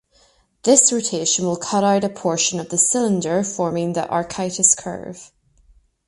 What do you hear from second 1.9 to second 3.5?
a portion of the cylinder